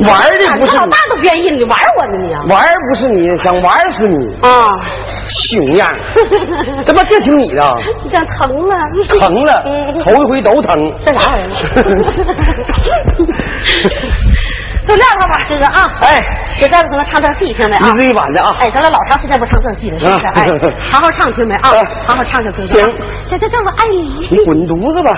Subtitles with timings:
[0.00, 2.42] 玩的不是你老大，都愿意，你玩我呢你啊？
[2.48, 4.70] 玩不是你，想玩死你，啊，
[5.28, 5.88] 熊样，
[6.84, 7.74] 这不这听你的，
[8.04, 8.74] 你想疼了，
[9.20, 10.76] 疼了嗯，头一回都疼。
[11.04, 11.48] 这啥玩意儿？
[14.88, 15.86] 就撂他吧，哥哥啊！
[16.00, 16.24] 哎，
[16.58, 17.88] 给这个可能唱正戏，听没啊？
[17.88, 18.56] 一字一板的啊。
[18.58, 20.24] 哎，咱俩老长时间不唱正戏了，是不是？
[20.26, 20.48] 啊哎，
[20.90, 21.72] 好好唱，听没啊啊？
[22.06, 22.82] 好好唱唱，听行？
[22.82, 22.96] 行
[23.26, 24.28] 小哥哥，我爱你。
[24.30, 25.12] 你滚犊子吧！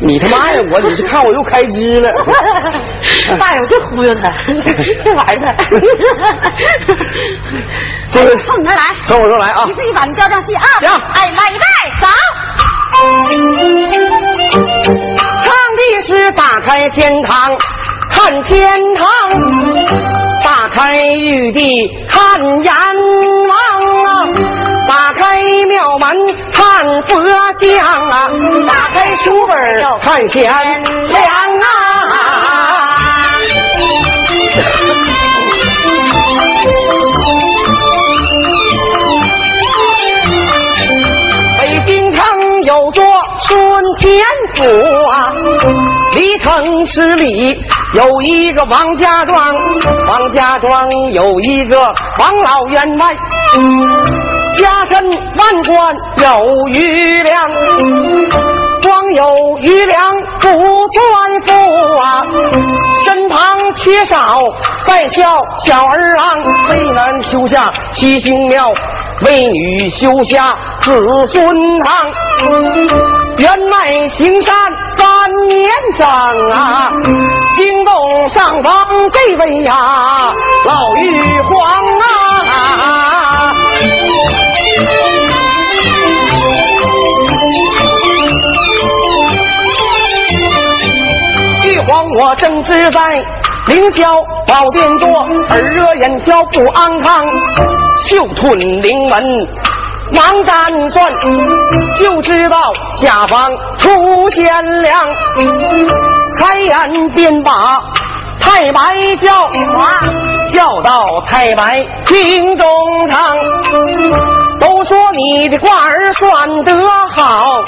[0.00, 0.62] 你他妈呀！
[0.72, 2.10] 我你是看我又开支了。
[3.38, 4.30] 大友就忽悠他，
[5.04, 5.54] 这玩意儿。
[8.12, 9.74] 这个冲你那来，从我这来啊一！
[9.74, 10.64] 字一板的标正戏啊！
[10.80, 11.64] 行哎，来预备，
[12.00, 12.08] 走。
[15.42, 17.56] 唱的是打开天堂
[18.12, 19.08] 看天堂，
[20.44, 22.72] 打开玉帝看阎
[23.48, 24.26] 王啊，
[24.86, 26.16] 打开庙门
[26.52, 27.20] 看佛
[27.58, 28.30] 像啊，
[28.68, 31.64] 打开书本儿看贤良啊。
[41.58, 43.04] 北京城有座
[43.40, 44.24] 顺天
[44.54, 44.64] 府
[45.08, 45.34] 啊，
[46.14, 47.58] 离城十里
[47.94, 49.54] 有一个王家庄，
[50.08, 51.78] 王家庄有一个
[52.18, 53.14] 王老员外，
[54.56, 57.50] 家身万贯有余粮，
[58.82, 60.48] 光有余粮不
[60.88, 62.24] 算富啊，
[63.04, 64.40] 身旁缺少
[64.86, 68.72] 在校小儿郎，为男修下七星庙。
[69.24, 71.46] 为女修下子孙
[71.84, 72.10] 堂，
[73.38, 74.54] 员外行善
[74.96, 76.06] 三年整
[76.50, 76.92] 啊，
[77.56, 80.32] 惊动上方这位呀
[80.64, 83.54] 老玉皇啊。
[91.64, 93.22] 玉皇我正直在
[93.66, 95.08] 凌霄宝殿坐，
[95.48, 97.26] 耳热眼焦不安康，
[98.08, 99.22] 袖吞灵门
[100.22, 101.12] 忙干算，
[101.98, 105.08] 就知道下方出贤良，
[106.38, 107.82] 开眼便把
[108.40, 108.80] 太白
[109.16, 109.50] 叫，
[110.52, 112.68] 叫到太白厅中
[113.08, 113.36] 堂。
[114.60, 116.72] 都说你的卦儿算得
[117.16, 117.64] 好，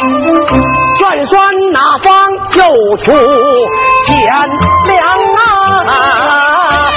[1.01, 3.13] 算算哪方又出
[4.07, 4.33] 贤
[4.87, 5.09] 良
[5.89, 6.93] 啊？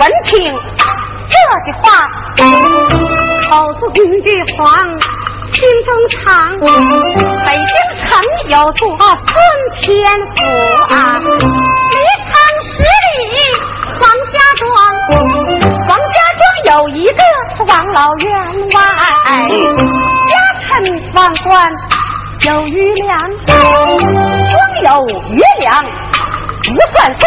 [0.00, 0.40] 闻听
[1.28, 1.36] 这
[1.66, 2.08] 句话，
[3.50, 4.64] 口吐玉黄
[5.52, 6.18] 心中长。
[7.44, 8.08] 北京城
[8.48, 9.06] 有座顺
[9.78, 9.86] 天
[10.36, 10.40] 府
[10.88, 11.26] 啊，离
[12.24, 12.32] 城
[12.62, 13.20] 十里
[14.00, 14.02] 王
[14.32, 14.64] 家庄。
[15.86, 16.42] 王家庄
[16.78, 17.20] 有一个
[17.54, 18.32] 是王老员
[18.72, 18.80] 外，
[20.30, 20.32] 家
[20.62, 20.64] 产
[21.14, 21.70] 万贯
[22.46, 23.12] 有余粮，
[23.44, 24.88] 光有
[25.28, 25.84] 余粮
[26.64, 27.26] 不算数。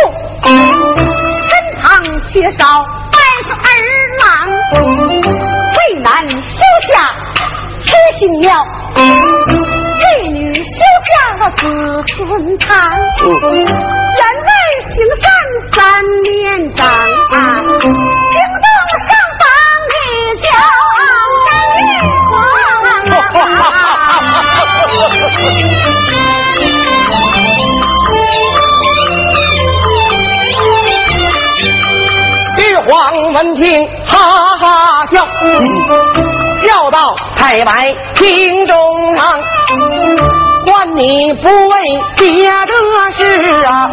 [2.27, 2.65] 缺少
[3.11, 3.57] 半是儿
[4.19, 4.25] 郎，
[4.81, 6.37] 为男休
[6.91, 6.91] 下
[7.83, 7.87] 七
[8.17, 8.47] 星庙，
[8.95, 10.61] 为女休
[11.05, 11.11] 下
[11.55, 11.61] 子
[12.07, 12.17] 孙
[12.57, 12.67] 长。
[13.23, 13.27] 员
[14.17, 14.49] 外
[14.87, 14.91] 行
[15.21, 15.23] 善
[15.71, 15.79] 三
[16.23, 16.31] 年
[16.73, 18.67] 长啊，惊动
[18.99, 19.07] 上
[19.39, 19.41] 方
[19.91, 19.93] 的
[20.41, 20.43] 骄
[20.99, 21.01] 傲
[21.45, 21.81] 的玉
[22.29, 22.31] 皇
[32.87, 35.25] 黄文听，哈哈笑，
[36.61, 38.75] 笑到太白厅中
[39.15, 39.39] 堂。
[40.65, 43.89] 换你不为别的事啊，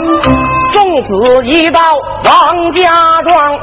[0.73, 1.81] 送子一到
[2.25, 3.59] 王家庄。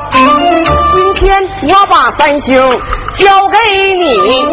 [0.93, 2.57] 今天我把三星
[3.15, 3.57] 交给
[3.95, 4.45] 你，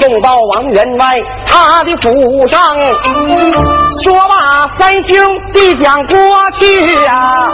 [0.00, 1.16] 送到王员外
[1.46, 2.76] 他的府上。
[4.02, 5.22] 说罢，三星
[5.52, 6.16] 递将过
[6.58, 7.50] 去啊。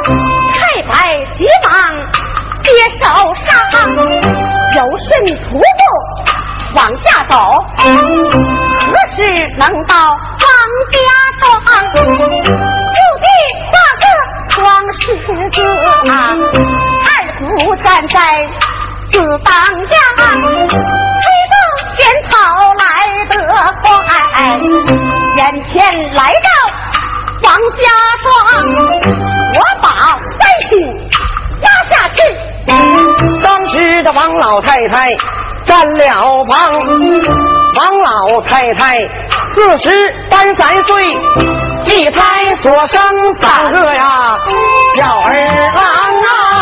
[0.54, 1.72] 太白急忙
[2.68, 3.04] 接手
[3.34, 3.48] 上，
[4.76, 5.62] 有顺徒步
[6.74, 7.34] 往下走，
[7.78, 9.16] 何时
[9.56, 10.48] 能到王
[10.90, 10.96] 家
[11.40, 11.42] 庄？
[11.94, 11.98] 就
[13.20, 13.26] 地
[13.64, 14.04] 画个
[14.50, 14.56] 双
[14.92, 15.00] 十
[15.50, 15.56] 字，
[16.10, 17.06] 二
[17.38, 17.40] 虎
[17.76, 18.16] 站在
[19.10, 19.50] 子当
[19.86, 19.96] 家，
[21.22, 21.56] 推动
[21.96, 21.98] 仙
[22.28, 22.30] 草
[22.74, 22.84] 来
[23.28, 23.32] 得
[23.80, 24.06] 快，
[25.36, 25.72] 眼前
[26.14, 26.46] 来到
[27.44, 27.82] 王家
[28.22, 28.28] 庄，
[29.54, 29.86] 我把
[30.38, 30.70] 三星
[31.62, 32.22] 压下去。
[33.42, 35.16] 当时的王老太太
[35.64, 36.72] 占了房
[37.74, 39.00] 王老太太
[39.54, 39.90] 四十
[40.30, 41.12] 单三岁
[41.86, 43.00] 一胎所生
[43.34, 44.38] 三个呀
[44.96, 45.34] 小儿
[45.74, 45.84] 郎
[46.22, 46.58] 啊。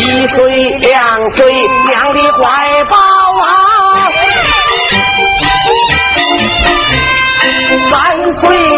[0.00, 1.52] 一岁两岁
[1.86, 3.13] 娘的怀抱
[8.44, 8.73] 三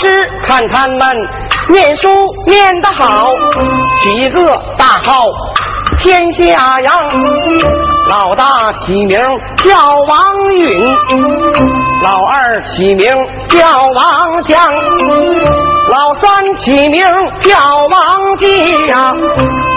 [0.00, 1.16] 师看他们
[1.68, 2.08] 念书
[2.46, 3.28] 念得好，
[4.02, 5.26] 几个大号
[5.98, 6.94] 天下扬。
[8.08, 9.20] 老大起名
[9.58, 10.96] 叫王允，
[12.02, 13.14] 老二起名
[13.46, 14.72] 叫王祥，
[15.90, 17.06] 老三起名
[17.38, 19.14] 叫王继呀。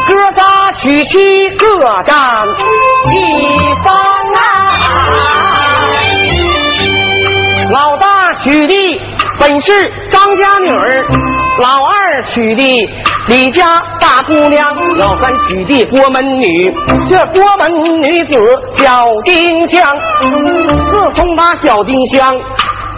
[0.07, 1.65] 哥仨娶妻各
[2.03, 2.47] 占
[3.13, 3.93] 一方
[4.33, 4.39] 啊。
[7.71, 9.01] 老大娶的
[9.43, 11.03] 本是张家女儿，
[11.59, 12.89] 老二娶的
[13.27, 16.73] 李家大姑娘，老三娶的郭门女。
[17.05, 18.37] 这郭门女子
[18.73, 19.97] 叫丁香。
[20.89, 22.33] 自从把小丁香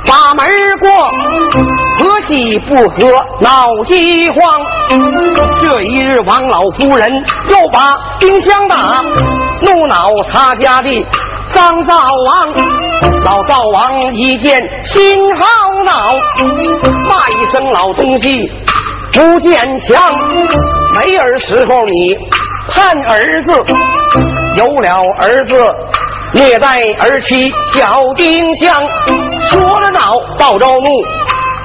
[0.07, 0.47] 把门
[0.81, 1.11] 过，
[1.97, 4.39] 婆媳不和闹饥荒。
[5.59, 7.11] 这一日，王老夫人
[7.49, 9.03] 又把丁香打，
[9.63, 11.07] 怒恼他家的
[11.51, 12.84] 张灶王。
[13.23, 15.45] 老灶王一见心好
[15.83, 16.13] 恼，
[17.07, 18.51] 骂一声老东西
[19.11, 19.97] 不坚强。
[20.95, 22.17] 没儿时候你
[22.69, 23.51] 盼儿子，
[24.55, 25.75] 有了儿子
[26.33, 28.83] 虐待儿妻小丁香。
[29.49, 31.03] 说着恼，暴着怒，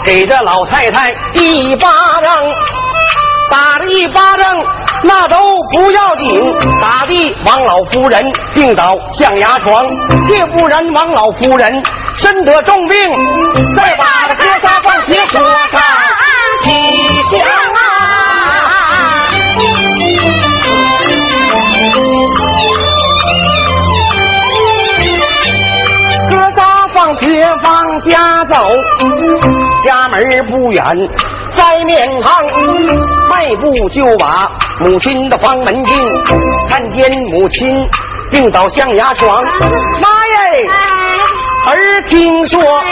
[0.04, 1.88] 给这老太太一巴
[2.22, 2.42] 掌。
[3.50, 4.56] 打了一巴掌，
[5.02, 5.36] 那都
[5.72, 8.22] 不要紧，打的王老夫人
[8.54, 9.86] 病倒象牙床，
[10.26, 11.72] 却不然王老夫人
[12.16, 12.96] 身得重病，
[13.74, 15.80] 再把这哥仨放学说上
[16.62, 16.70] 起
[17.30, 17.40] 香
[17.74, 17.78] 啊！
[26.30, 28.54] 哥仨放学往家走，
[29.84, 30.84] 家门不远，
[31.60, 32.42] 在面旁。
[33.28, 34.50] 迈步就把
[34.80, 35.98] 母亲的房门进，
[36.70, 37.76] 看见母亲
[38.30, 39.44] 病倒象牙床，
[40.00, 40.70] 妈耶！
[41.66, 42.82] 儿听说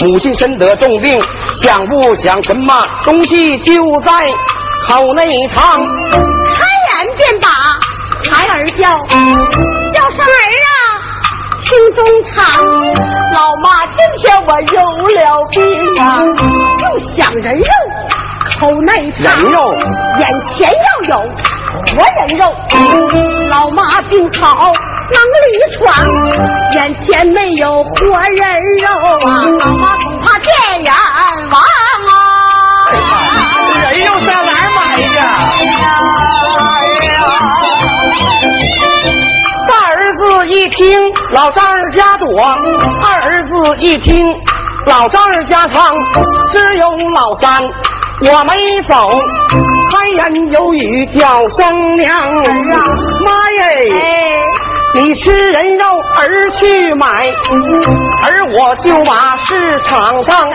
[0.00, 1.22] 母亲身得重病，
[1.62, 4.10] 想不想什么东西就在
[4.88, 5.86] 口内藏？
[6.56, 7.48] 开眼便把
[8.28, 8.98] 孩儿叫，
[9.94, 10.74] 叫声儿啊，
[11.62, 12.34] 听中唱。
[13.32, 14.82] 老妈，今天我有
[15.14, 15.62] 了病
[16.02, 16.22] 啊，
[16.82, 17.64] 又想人肉。
[18.58, 19.74] 口内人肉，
[20.18, 21.20] 眼前要有
[21.84, 22.42] 活人肉。
[23.50, 24.72] 老妈病好
[25.12, 25.46] 能力
[25.76, 25.84] 闯，
[26.72, 28.42] 眼前没有活人
[28.82, 28.88] 肉
[29.28, 30.50] 啊，老妈恐怕见
[30.84, 30.92] 阎
[31.50, 31.60] 王
[32.08, 32.14] 啊！
[33.82, 35.04] 人肉上哪儿买去？
[35.18, 35.20] 哎
[37.12, 37.20] 呀！
[39.68, 40.98] 大儿子一听
[41.32, 42.26] 老丈人家躲，
[43.04, 44.26] 二儿子一听
[44.86, 45.94] 老丈人家藏，
[46.50, 47.62] 只有老三。
[48.22, 49.10] 我没走，
[49.92, 52.44] 开言有语叫声娘啊！
[53.22, 54.42] 妈耶！
[54.94, 55.84] 你吃人肉
[56.16, 57.26] 儿去买，
[58.24, 60.48] 而我就把市场上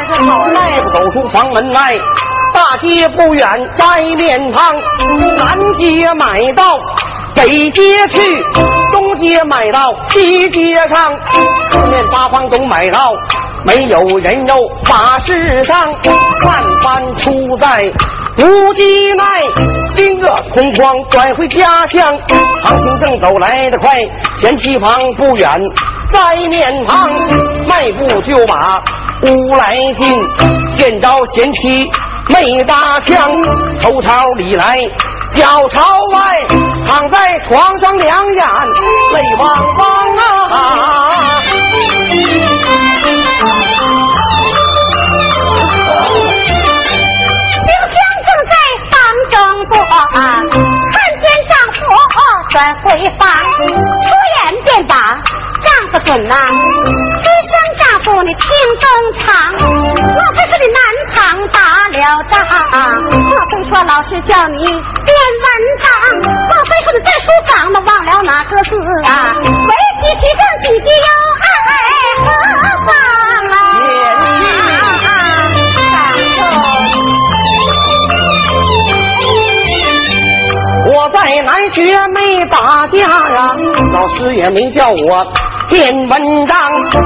[0.55, 1.95] 迈步走出房门外，
[2.51, 4.75] 大街不远摘面汤，
[5.37, 6.79] 南街买到
[7.35, 8.43] 北街去，
[8.91, 11.13] 东街买到西街上，
[11.71, 13.13] 四面八方都买到。
[13.63, 14.55] 没有人肉
[14.89, 15.91] 把世上，
[16.43, 17.91] 万般出在
[18.37, 19.23] 无机内，
[19.95, 22.17] 拎个空筐转回家乡。
[22.63, 23.91] 唐行正走来得快，
[24.39, 25.59] 贤妻旁不远，
[26.09, 27.11] 在面旁
[27.67, 28.81] 迈步就把
[29.23, 30.23] 屋来进，
[30.73, 31.89] 见着贤妻
[32.29, 33.31] 没搭腔，
[33.81, 34.79] 头朝里来
[35.33, 36.43] 脚朝外，
[36.87, 38.45] 躺在床上两眼
[39.13, 40.17] 泪汪汪
[40.49, 41.40] 啊。
[43.01, 43.09] 丁
[47.89, 48.53] 香正在
[48.91, 48.93] 房
[49.31, 49.33] 中
[49.71, 49.73] 坐
[50.91, 51.79] 看见丈夫
[52.49, 52.53] 转
[52.83, 52.85] 回
[53.17, 53.21] 房，
[53.57, 53.65] 出
[54.37, 54.93] 言便把
[55.61, 56.35] 丈夫准呐，
[57.21, 58.45] 一声丈夫你听
[58.79, 58.85] 中
[59.19, 60.79] 唱，莫非是你南
[61.09, 61.17] 昌
[61.51, 62.37] 打了仗？
[63.11, 65.45] 莫非说老师叫你练文
[65.81, 65.89] 章？
[66.21, 68.69] 莫非说你在书房呢忘了哪个字
[69.05, 69.33] 啊？
[69.43, 71.09] 围棋提上几句哟
[80.93, 83.55] 我在南学没打架呀
[83.93, 85.25] 老师也没叫我。
[85.71, 86.57] 练文章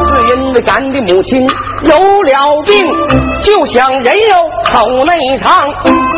[0.08, 1.48] 是因为咱的母亲
[1.84, 2.88] 有了病
[3.42, 5.68] 就想人肉口内长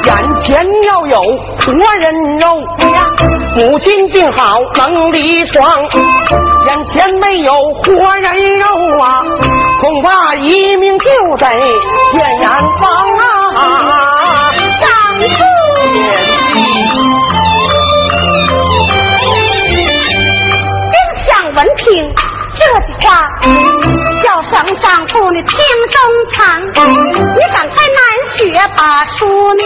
[0.06, 1.22] 眼前要有
[1.60, 3.37] 活人肉。
[3.58, 5.82] 母亲病好能离床，
[6.68, 9.24] 眼前没有活人肉啊，
[9.82, 11.48] 恐怕一命就得
[12.12, 12.48] 见阎
[12.80, 14.54] 王啊！
[14.80, 14.88] 丈
[15.22, 15.28] 夫。
[20.94, 20.96] 丁
[21.26, 22.14] 香闻听
[22.68, 23.24] 这句话，
[24.24, 25.58] 叫声丈夫你听
[25.90, 25.98] 中
[26.30, 28.02] 藏，你赶快难
[28.36, 28.38] 学
[28.76, 29.64] 把书念，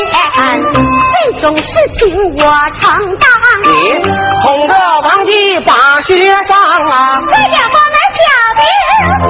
[1.12, 2.40] 这种事情我
[2.80, 3.28] 承担。
[3.64, 3.70] 你
[4.44, 7.20] 哄着王继把学上啊！
[7.26, 8.24] 快点把那小
[8.56, 8.62] 兵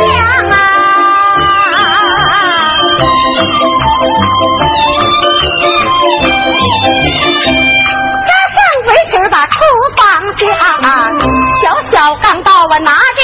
[0.06, 0.10] 讲
[0.50, 0.54] 啊！
[8.28, 9.56] 加上围裙把厨
[9.96, 10.00] 房
[10.38, 10.44] 下，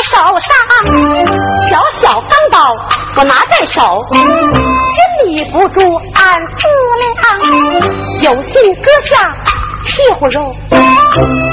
[0.09, 0.49] 手上，
[1.69, 2.73] 小小钢刀
[3.17, 4.19] 我拿在手，心
[5.25, 5.79] 里不住
[6.15, 6.67] 暗思
[7.01, 9.35] 量，有心割下
[9.85, 10.55] 屁股肉，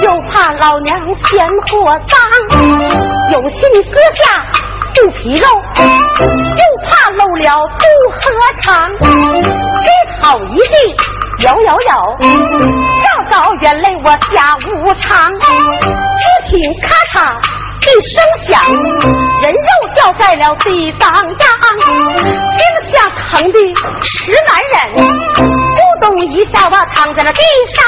[0.02, 0.96] 又怕老娘
[1.26, 2.16] 嫌货脏，
[3.32, 4.46] 有心割下
[4.94, 5.48] 肚皮肉，
[6.20, 8.16] 又怕漏了肚和
[8.62, 9.88] 肠，这
[10.22, 10.96] 好一地
[11.40, 12.16] 摇摇摇，
[13.02, 17.34] 照照眼泪我下无常，只听咔嚓
[17.84, 18.16] 一声
[18.48, 18.58] 响，
[19.42, 21.22] 人肉掉在了地当当，
[22.56, 23.58] 惊吓疼的
[24.02, 25.04] 实难忍，
[25.36, 27.40] 咕咚一下我躺在了地
[27.74, 27.84] 上，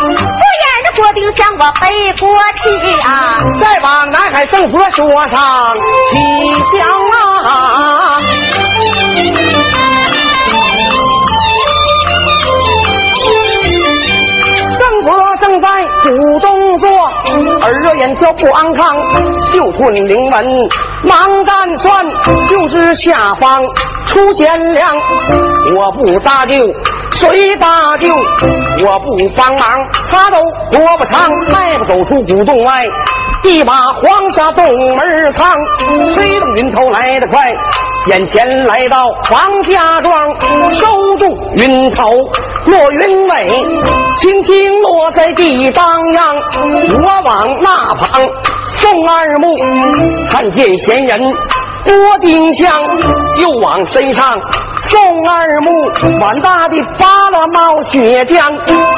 [0.00, 2.66] 不眼的郭丁向我背过去
[3.06, 3.38] 啊。
[3.60, 5.74] 再把南海圣佛说上
[6.12, 6.18] 吉
[6.76, 6.88] 祥
[7.44, 8.20] 啊！
[14.76, 16.10] 圣佛正在主
[16.40, 17.12] 动作，
[17.60, 18.96] 耳热眼焦不安康，
[19.40, 20.46] 嗅吞灵门
[21.04, 22.06] 忙干算，
[22.48, 23.62] 就知下方
[24.06, 24.94] 出贤良。
[25.74, 26.54] 我不搭救，
[27.12, 28.14] 谁搭救？
[28.84, 32.84] 我不帮忙，他都活不长，迈不走出古洞外。
[33.42, 34.64] 一把黄沙洞
[34.96, 35.56] 门儿藏，
[36.14, 37.54] 推动云头来得快，
[38.06, 40.28] 眼前来到黄家庄，
[40.74, 42.08] 收住云头
[42.66, 43.48] 落云尾，
[44.20, 46.36] 轻轻落在地当央。
[47.02, 48.24] 我往那旁
[48.68, 49.56] 送二目，
[50.30, 51.20] 看见闲人
[51.82, 52.70] 郭丁香，
[53.38, 54.40] 又往身上
[54.82, 58.52] 送二目，碗大的扒了冒血浆，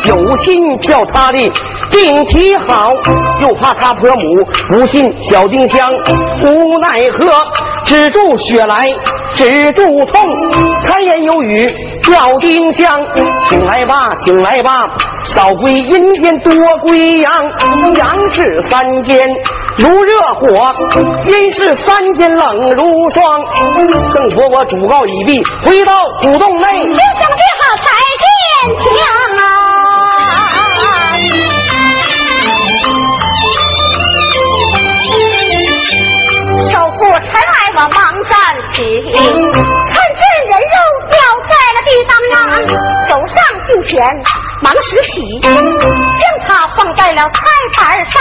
[0.04, 1.50] 有心叫他的
[1.90, 2.92] 病体好，
[3.40, 5.90] 又怕他婆母不信小丁香，
[6.44, 7.26] 无奈何
[7.88, 8.86] 止住血来
[9.32, 10.28] 止住痛，
[10.86, 11.66] 开言有语
[12.02, 13.00] 叫丁香，
[13.48, 14.90] 醒来吧醒来吧，
[15.24, 16.52] 少归阴间多
[16.86, 17.32] 归阳，
[17.96, 19.26] 阳是三间
[19.78, 20.70] 如热火，
[21.24, 23.40] 阴是三间冷如霜。
[24.12, 26.84] 圣佛我主告已毕，回到古洞内。
[26.84, 27.84] 就想别好才
[28.20, 28.88] 坚强
[37.10, 38.36] 我尘埃我忙站
[38.68, 40.76] 起，看见人肉
[41.08, 41.16] 掉
[41.48, 42.36] 在了地当啊，
[43.08, 44.14] 走上近前
[44.60, 45.48] 忙拾起，将
[46.46, 47.30] 它放在了菜
[47.76, 48.20] 板上，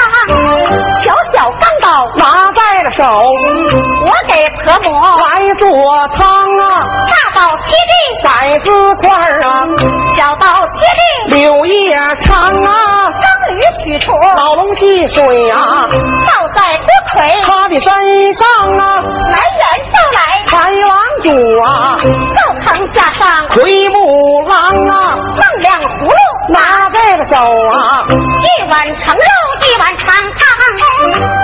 [1.04, 1.52] 小小
[2.98, 3.04] 手，
[4.02, 5.70] 我给婆母来做
[6.18, 7.94] 汤啊，大刀切地，
[8.28, 8.28] 骰
[8.66, 8.72] 子
[9.08, 9.68] 块啊，
[10.18, 10.84] 小刀切
[11.30, 15.88] 地，柳叶长啊，钢驴取出，老龙戏水啊，
[16.26, 18.48] 倒在锅盔，他的身上
[18.80, 22.00] 啊，来人就来，财王主啊，
[22.36, 24.58] 灶堂架上魁木郎
[24.88, 26.16] 啊，放两葫芦，
[26.52, 27.36] 拿在了手
[27.68, 29.22] 啊，一碗盛肉，
[29.68, 30.48] 一碗长汤，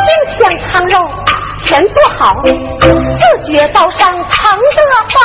[0.04, 1.23] 清香汤肉
[1.66, 5.18] 全做好，自觉刀上疼得慌，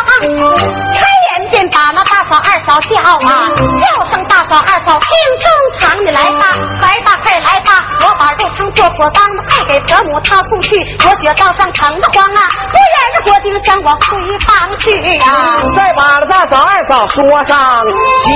[0.95, 3.49] 开眼便把那大嫂二嫂叫啊，
[3.81, 5.47] 叫声大嫂二嫂听中
[5.79, 15.61] 场，你来吧，来吧，快来吧，我把肉汤做妥当，快给婆母掏出去，我觉刀上疼得慌啊，不然的锅丁香我回房去啊。
[15.77, 17.85] 再把那大嫂二嫂说上
[18.25, 18.31] 吉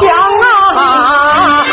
[0.00, 1.64] 祥啊。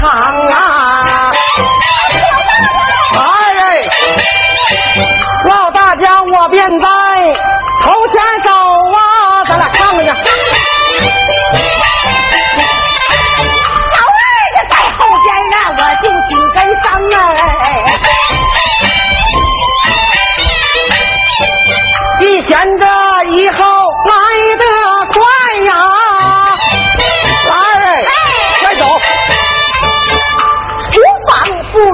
[0.00, 0.37] 堂。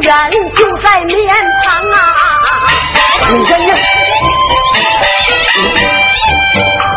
[0.05, 1.97] 远，就在面旁啊。
[3.31, 3.69] 你先进。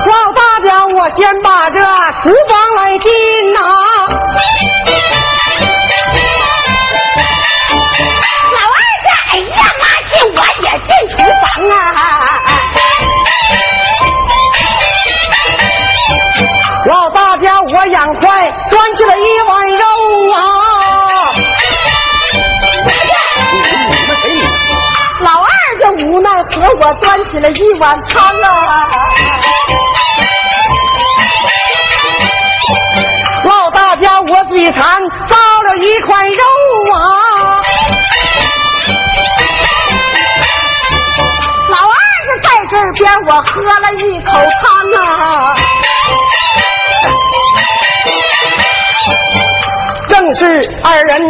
[0.05, 1.79] 老大家，我先把这
[2.21, 3.59] 厨房来进呐、
[8.53, 11.73] 老二这，哎呀妈进，我也进厨房啊。
[16.85, 19.66] 老大家，我养快端起了一碗
[26.87, 28.87] 我端起了一碗汤啊。
[33.43, 34.81] 老大家，我嘴馋
[35.25, 36.41] 造了一块肉
[36.93, 37.61] 啊！
[41.71, 44.31] 老二在这边，我喝了一口
[44.63, 44.65] 汤
[45.03, 45.57] 啊。
[50.07, 50.45] 正是
[50.85, 51.21] 二人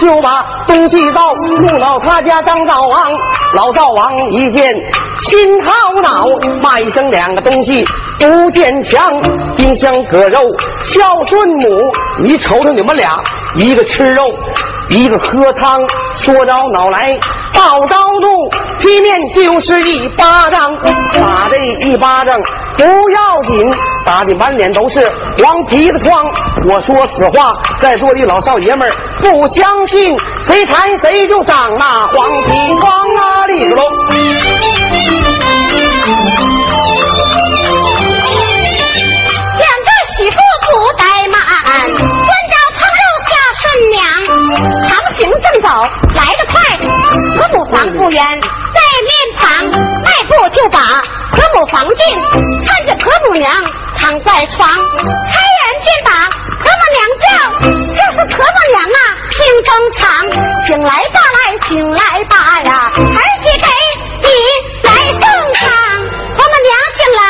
[0.00, 3.12] 就把东西到，怒恼他家张灶王。
[3.54, 4.74] 老灶王一见
[5.22, 6.26] 心好恼，
[6.60, 7.84] 骂一声两个东西
[8.18, 9.12] 不见强，
[9.56, 10.38] 丁香割肉
[10.82, 11.80] 孝顺母。
[12.22, 13.16] 你瞅瞅你们俩，
[13.54, 14.34] 一个吃肉，
[14.88, 15.80] 一个喝汤，
[16.14, 17.18] 说着恼来
[17.52, 18.48] 报着怒，
[18.80, 20.74] 劈面就是一巴掌，
[21.14, 22.40] 打这一巴掌
[22.76, 26.24] 不要紧，打的满脸都是黄皮子疮。
[26.68, 33.46] 我说此话，在座的老少爷们儿不相信，谁馋谁就长那黄皮疮啊！
[33.46, 33.82] 里个喽。
[45.16, 45.68] 行正走，
[46.14, 46.60] 来得快，
[47.36, 48.40] 婆母房不远，
[48.74, 49.64] 在面旁，
[50.04, 50.78] 迈步就把
[51.32, 52.20] 婆母房进，
[52.66, 53.50] 看见婆母娘
[53.96, 56.28] 躺在床，开眼见把
[56.60, 57.26] 婆母娘叫，
[57.94, 59.00] 就是婆母娘啊，
[59.30, 60.04] 听风长，
[60.66, 63.66] 醒来吧来，醒来吧呀，儿媳给
[64.20, 64.28] 你
[64.82, 65.22] 来送
[65.54, 65.64] 汤，
[66.36, 67.24] 婆母娘醒来。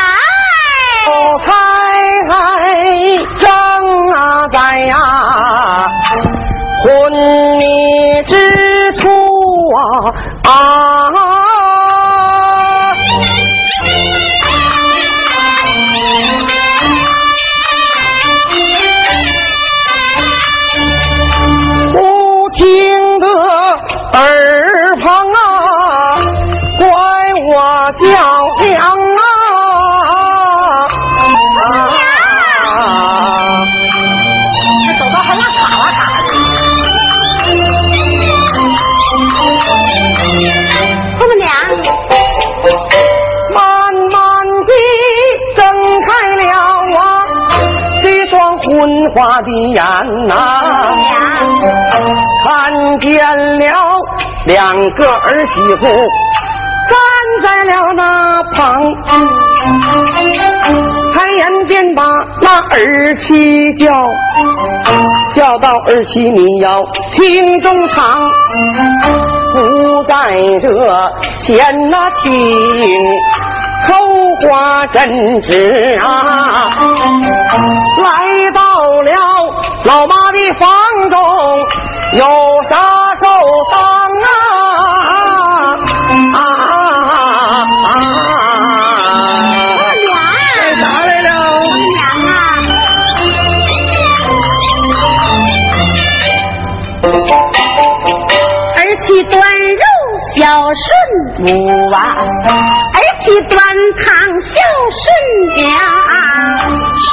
[7.56, 9.08] 昏迷之处
[9.72, 9.80] 啊
[10.44, 10.52] 啊！
[21.92, 23.26] 不听得
[24.12, 26.18] 耳旁啊，
[26.78, 26.86] 怪
[27.42, 28.04] 我叫
[28.60, 28.76] 娘
[49.16, 49.82] 花的眼
[50.28, 50.34] 呐、
[52.44, 53.98] 看见了
[54.44, 55.86] 两个儿媳妇
[56.86, 56.98] 站
[57.42, 58.82] 在了那旁，
[61.14, 62.02] 开眼便把
[62.42, 64.04] 那儿妻叫，
[65.32, 68.30] 叫到儿妻你要听中堂。
[69.54, 70.68] 不在这
[71.38, 71.56] 闲
[71.90, 73.02] 那听
[73.88, 73.94] 口
[74.42, 76.70] 花真值啊，
[77.56, 78.60] 来到
[79.02, 79.10] 了
[79.84, 80.68] 老妈的房
[81.10, 81.18] 中，
[82.12, 82.24] 有
[82.68, 83.26] 啥够
[83.70, 83.80] 当
[84.22, 84.28] 啊
[86.34, 86.38] 啊
[87.84, 87.94] 啊！
[90.02, 90.14] 娘，
[90.54, 91.28] 干啥来着？
[91.30, 92.30] 婆娘啊，
[98.76, 99.84] 儿媳端肉
[100.34, 100.36] 孝
[100.74, 100.84] 顺
[101.38, 101.98] 母啊，
[102.92, 103.56] 儿媳端
[103.96, 104.04] 汤
[104.40, 104.54] 孝
[104.92, 105.04] 顺
[105.56, 105.64] 娘。
[106.98, 107.10] 说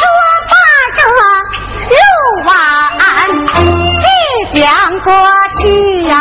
[1.04, 1.22] 啊
[1.90, 1.98] 肉
[2.46, 2.54] 碗
[4.02, 5.14] 一两过
[5.60, 6.14] 去呀、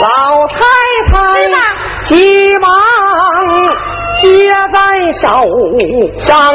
[0.00, 0.56] 老太
[1.10, 1.12] 太
[2.02, 2.70] 急忙
[4.20, 5.28] 接在手
[6.20, 6.54] 上，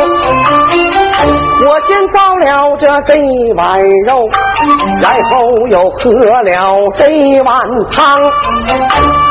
[1.61, 3.15] 我先造了这这
[3.55, 4.29] 碗肉，
[5.01, 6.09] 然后又喝
[6.41, 8.21] 了这碗汤。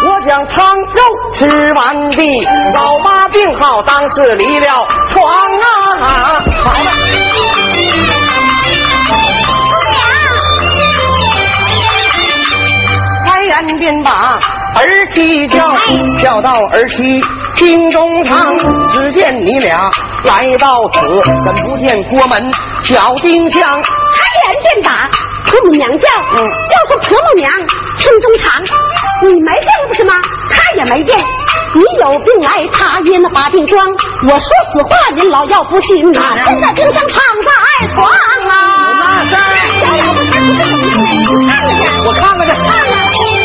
[0.07, 6.43] 我将汤肉吃完毕，老妈病好，当时离了床啊！
[6.62, 6.91] 好了，
[7.35, 8.14] 姑娘，
[13.25, 14.38] 开言便把
[14.77, 15.75] 儿媳叫，
[16.19, 17.23] 叫到儿媳。
[17.59, 18.57] 厅中堂。
[18.92, 19.90] 只见你俩
[20.25, 21.01] 来到此，
[21.44, 22.40] 怎不见郭门
[22.83, 23.83] 小丁香？
[23.83, 25.11] 开言便打
[25.44, 27.51] 婆母娘叫，嗯要说婆母娘
[27.99, 28.62] 厅中堂，
[29.23, 30.14] 你没病不是吗？
[30.51, 31.14] 他也没病。
[31.75, 33.87] 你有病来，他也能把病装。
[34.23, 34.38] 我说
[34.73, 37.51] 死话，您老要不信呐，现在丁香躺在
[37.94, 38.55] 床啊。
[42.07, 42.53] 我看看去。
[42.55, 43.38] 看看。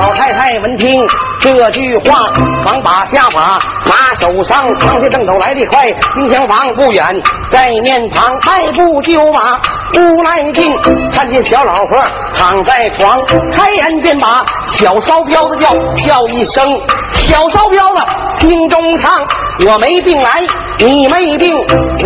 [0.00, 1.06] 老太太闻听
[1.38, 2.24] 这句话，
[2.64, 5.92] 忙把下马拿手上，扛下正走来得快。
[6.14, 7.14] 丁香房不远，
[7.50, 9.60] 在面旁迈步就往
[9.98, 10.74] 屋来进，
[11.12, 12.02] 看见小老婆
[12.34, 13.20] 躺在床，
[13.54, 16.80] 开言便把小骚彪子叫，叫一声
[17.12, 18.00] 小骚彪子，
[18.38, 19.22] 听中唱，
[19.66, 20.46] 我没病来，
[20.78, 21.54] 你没病，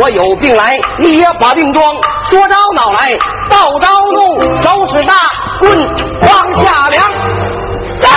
[0.00, 1.94] 我有病来，你也把病装，
[2.28, 3.16] 说着恼来，
[3.48, 5.14] 道着怒，手使大
[5.60, 5.78] 棍
[6.22, 7.33] 往下量。
[8.04, 8.10] 站！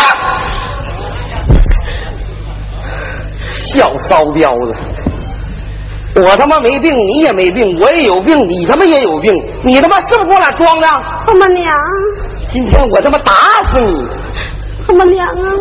[3.53, 4.75] 小骚彪子，
[6.21, 10.87] 我他妈没病，你也没病，我也有病，你他妈也有病，你他妈是不是给我俩装的？
[11.25, 11.75] 他妈娘，
[12.51, 13.33] 今天我他妈打
[13.71, 14.07] 死你！
[14.85, 15.51] 他妈娘啊！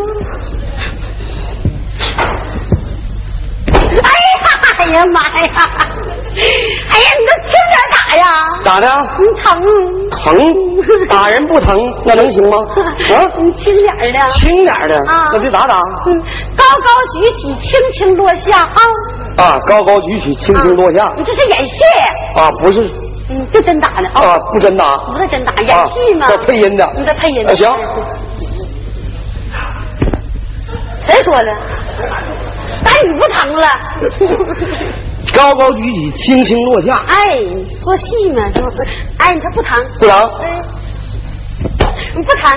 [3.73, 4.11] 哎
[4.43, 5.53] 呀，哎呀妈呀！
[6.91, 8.43] 哎呀，你都轻点打呀！
[8.63, 8.87] 咋的？
[9.19, 9.63] 你疼？
[10.11, 10.55] 疼？
[11.09, 12.57] 打人不疼，那能行吗？
[13.11, 14.31] 啊，你轻点儿的。
[14.33, 16.19] 轻点儿的，啊那就咋打嗯，
[16.57, 18.81] 高高举起，轻轻落下啊！
[19.45, 19.59] 啊！
[19.67, 21.83] 高高举起，轻轻落下你这是演戏，
[22.37, 22.51] 啊！
[22.61, 22.83] 不是
[23.31, 26.27] 嗯，不真打的啊，啊，不真打，不是真打，演戏嘛。
[26.27, 27.51] 啊这配音的你这配音的。
[27.51, 27.71] 啊行。
[31.07, 31.49] 谁说的？
[32.85, 33.69] 打你不疼了？
[35.37, 37.39] 高高举起，轻轻落下，哎，
[37.83, 38.77] 做戏嘛，是不是？
[39.19, 39.85] 哎，你这不疼？
[40.01, 40.63] 不疼，哎，
[42.17, 42.53] 你不疼，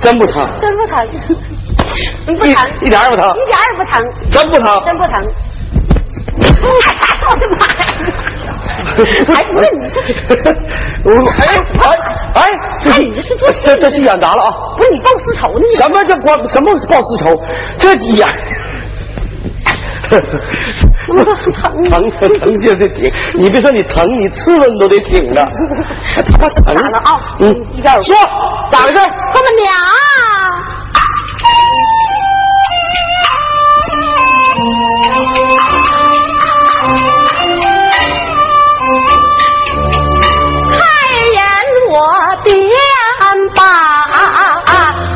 [0.00, 1.06] 真不疼，真不疼，
[2.26, 4.82] 你不疼，一点儿也不疼，一点儿也不疼，真不疼。
[4.84, 5.14] 真不疼。
[7.24, 7.84] 我的妈呀！
[8.96, 9.94] 哎，不是你是，
[11.06, 11.40] 我哎
[11.80, 11.84] 哎
[12.34, 12.50] 哎，
[12.82, 14.50] 这哎是你这是做戏这这是演砸了啊！
[14.76, 15.64] 不是你报私仇呢？
[15.76, 17.40] 什么叫光什么报私仇？
[17.78, 18.28] 这演
[21.06, 21.16] 疼
[21.90, 25.46] 疼疼疼就得挺，你别说你疼，你刺了你都得挺着。
[26.26, 27.54] 他妈 疼啊嗯
[28.02, 28.16] 说
[28.70, 28.98] 咋回事？
[29.32, 29.72] 婆母娘，
[40.70, 40.76] 开
[41.34, 41.42] 言
[41.90, 41.92] 我
[42.44, 42.54] 便
[43.54, 43.60] 把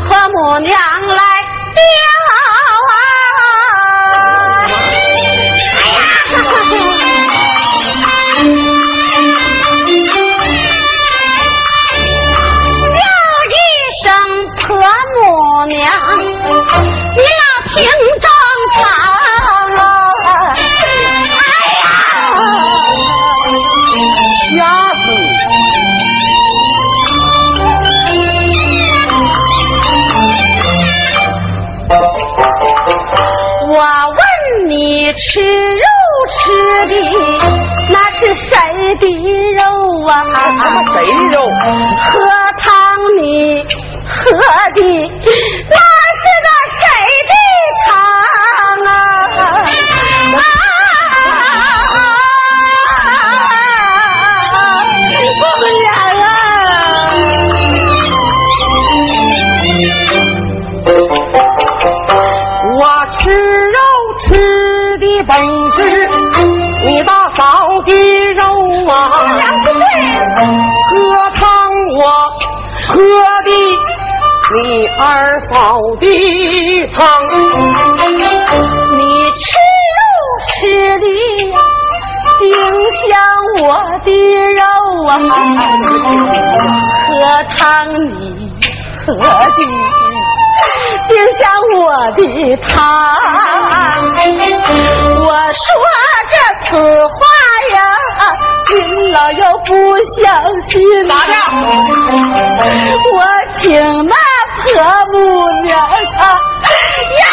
[0.09, 0.73] 婆母娘
[1.07, 1.23] 来
[1.73, 1.81] 叫
[2.33, 2.35] 啊！
[35.37, 35.85] 吃肉
[36.31, 36.93] 吃的
[37.91, 38.57] 那是谁
[38.99, 39.07] 的
[39.53, 39.61] 肉
[40.07, 40.25] 啊？
[40.95, 41.37] 谁的肉？
[42.07, 42.15] 喝
[42.57, 42.65] 汤
[43.19, 43.21] 你
[44.09, 44.17] 喝
[44.73, 44.81] 的
[45.69, 45.77] 那
[65.17, 65.33] 的本
[65.73, 65.77] 是
[66.85, 67.43] 你大嫂
[67.85, 67.91] 的
[68.35, 68.43] 肉
[68.87, 68.93] 啊，
[70.91, 70.95] 喝
[71.35, 71.41] 汤
[71.97, 72.01] 我
[72.89, 72.95] 喝
[73.45, 73.51] 的
[74.53, 75.55] 你二嫂
[75.99, 76.05] 的
[76.95, 77.01] 汤，
[78.93, 79.01] 你
[79.31, 79.45] 吃
[79.97, 79.99] 肉
[80.49, 80.55] 吃
[80.99, 81.05] 的
[81.51, 81.55] 呀，
[82.39, 82.45] 丁
[83.01, 83.05] 香
[83.63, 83.65] 我
[84.05, 84.09] 的
[84.53, 84.63] 肉
[85.09, 85.11] 啊，
[87.09, 87.13] 喝
[87.57, 87.59] 汤
[88.13, 88.13] 你
[89.07, 89.59] 喝的
[91.17, 91.49] 丁香
[91.79, 91.81] 我
[92.15, 92.21] 的
[92.69, 92.69] 他。
[95.25, 95.65] 我说
[96.29, 96.35] 这
[96.67, 96.69] 此
[97.07, 97.17] 话
[97.73, 97.77] 呀，
[98.69, 98.77] 您
[99.13, 99.71] 老又不
[100.15, 100.21] 相
[100.69, 100.75] 信
[101.09, 101.33] 咋的？
[103.15, 103.17] 我
[103.59, 103.65] 请
[104.07, 104.15] 那
[104.63, 104.67] 婆
[105.13, 105.17] 母
[105.65, 105.89] 娘啊，
[107.17, 107.25] 验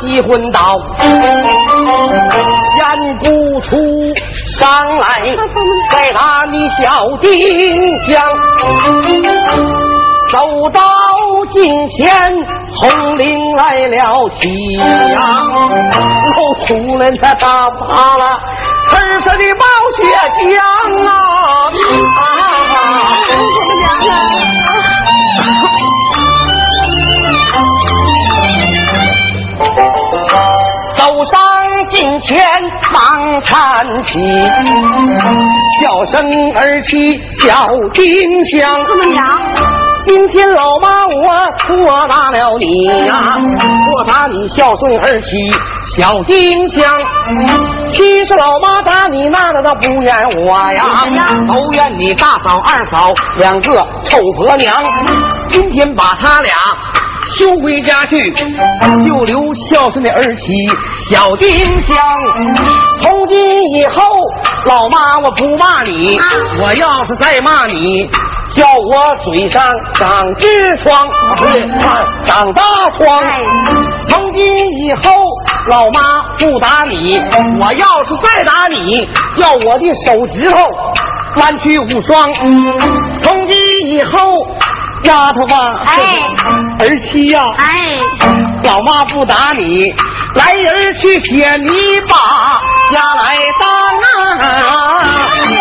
[0.00, 0.78] 就拉鸡昏倒，
[2.78, 3.76] 认不出
[4.58, 5.36] 上来，
[5.92, 8.22] 再打你小丁香。
[10.32, 10.80] 走到
[11.50, 12.32] 近前，
[12.76, 15.42] 红绫来了起呀，
[16.36, 18.38] 露出了那大巴了，
[18.88, 19.64] 赤色的毛
[19.96, 20.04] 血
[20.44, 20.56] 浆
[21.08, 21.29] 啊！
[30.94, 31.40] 走上
[31.88, 32.40] 近前
[32.92, 34.18] 忙搀起，
[35.80, 36.22] 小声
[36.54, 38.68] 儿起小丁香。
[40.02, 43.38] 今天老妈我错打了你呀，
[43.84, 45.54] 错打你孝顺儿媳
[45.94, 46.84] 小丁香。
[47.90, 51.06] 其实老妈打你那那不怨我呀，
[51.46, 54.74] 都怨你大嫂二嫂两个臭婆娘。
[55.44, 56.54] 今天把他俩
[57.36, 60.52] 休回家去，就留孝顺的儿媳
[61.08, 61.48] 小丁
[61.86, 61.96] 香。
[63.02, 64.02] 从今以后，
[64.66, 66.18] 老妈我不骂你，
[66.60, 68.08] 我要是再骂你。
[68.52, 69.62] 叫我嘴上
[69.94, 71.08] 长痔疮，
[72.24, 72.62] 长大
[72.98, 73.22] 疮。
[74.08, 75.24] 从今以后，
[75.68, 77.16] 老妈不打你，
[77.60, 80.66] 我要是再打你，叫我的手指头
[81.36, 82.28] 弯曲无双。
[83.18, 84.18] 从今以后，
[85.04, 86.18] 丫头吧，哎，
[86.80, 87.98] 儿妻呀，哎，
[88.64, 89.92] 老妈不打你，
[90.34, 92.16] 来人去写泥巴，
[92.92, 93.68] 家来当
[94.00, 94.62] 啊！
[95.48, 95.58] 娘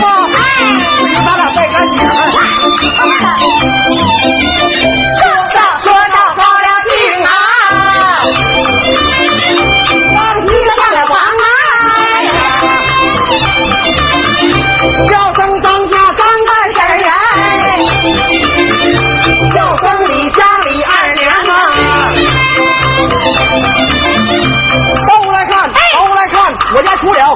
[0.00, 0.38] 不，哎，
[1.24, 1.94] 咱俩再干姐。
[5.16, 5.20] 说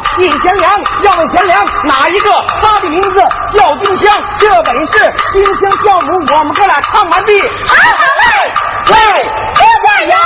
[0.00, 2.30] 家出了一贤良，要问贤良哪一个？
[2.62, 3.14] 他的名字
[3.52, 7.40] 叫丁香，这本是丁香教母，我们哥俩唱完毕。
[7.40, 8.52] 好好嘞，
[8.90, 9.22] 喂，
[9.54, 10.18] 不管杨。